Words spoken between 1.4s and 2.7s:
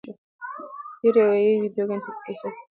ای ویډیوګانې ټیټ کیفیت لري.